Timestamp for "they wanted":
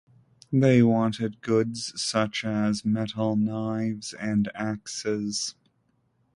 0.51-1.41